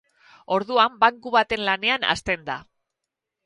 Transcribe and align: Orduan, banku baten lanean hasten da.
Orduan, 0.55 0.95
banku 1.03 1.35
baten 1.37 1.63
lanean 1.69 2.09
hasten 2.15 2.51
da. 2.51 2.61